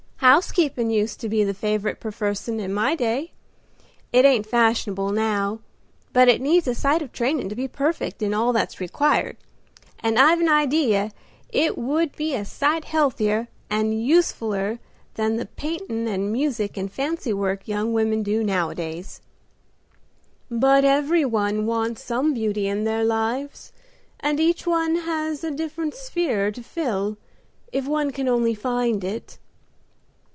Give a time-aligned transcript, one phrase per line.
[0.23, 3.31] "Housekeepin' used to be the favorite perfessun in my day.
[4.13, 5.61] It ain't fashionable now,
[6.13, 9.35] but it needs a sight of trainin' to be perfect in all that's required,
[9.99, 11.09] and I've an idee
[11.49, 14.77] it would be a sight healthier and usefuller
[15.15, 19.21] than the paintin' and music and fancy work young women do nowadays."
[20.51, 23.73] "But every one wants some beauty in their lives,
[24.19, 27.17] and each one has a different sphere to fill,
[27.73, 29.39] if one can only find it."